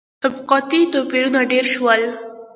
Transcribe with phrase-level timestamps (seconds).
[0.23, 2.01] •طبقاتي توپیرونه ډېر شول.